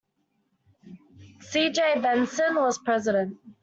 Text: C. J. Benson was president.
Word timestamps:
C. 1.41 1.69
J. 1.69 1.99
Benson 2.01 2.55
was 2.55 2.79
president. 2.79 3.37